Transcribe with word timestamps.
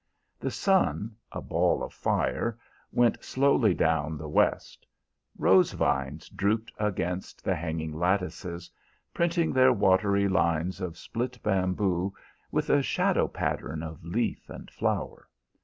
The 0.39 0.49
sun, 0.49 1.15
a 1.31 1.43
ball 1.43 1.83
of 1.83 1.93
fire, 1.93 2.57
went 2.91 3.23
slowly 3.23 3.75
down 3.75 4.17
the 4.17 4.27
west. 4.27 4.87
Rose 5.37 5.73
vines 5.73 6.27
drooped 6.27 6.71
against 6.79 7.43
the 7.43 7.53
hanging 7.53 7.93
lattices, 7.93 8.71
printing 9.13 9.53
their 9.53 9.71
watery 9.71 10.27
lines 10.27 10.81
of 10.81 10.97
split 10.97 11.37
bamboo 11.43 12.15
with 12.51 12.71
a 12.71 12.81
shadow 12.81 13.27
pattern 13.27 13.83
of 13.83 14.03
leaf 14.03 14.49
and 14.49 14.71
flower. 14.71 15.29